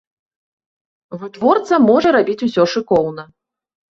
Вытворца 1.23 1.75
можа 1.89 2.09
рабіць 2.17 2.45
усё 2.47 2.63
шыкоўна. 2.73 3.23